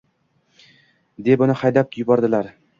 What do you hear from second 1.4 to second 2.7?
uni haydab yuboribdilar